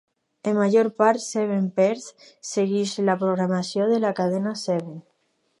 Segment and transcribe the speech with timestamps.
[0.51, 2.07] En major part, Seven Perth
[2.53, 5.01] segueix la programació de la cadena Seven.